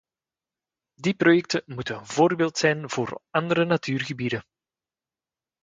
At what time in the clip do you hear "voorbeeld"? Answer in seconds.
2.05-2.57